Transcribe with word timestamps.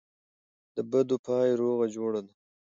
دبدو 0.75 1.15
پای 1.25 1.49
روغه 1.61 1.85
جوړه 1.95 2.21
ده. 2.25 2.33